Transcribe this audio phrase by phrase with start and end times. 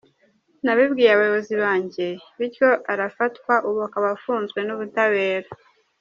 [0.63, 2.07] Nabibwiye abayobozi banjye
[2.37, 5.49] bityo arafatwa ubu akaba afunzwe n’ubutabera.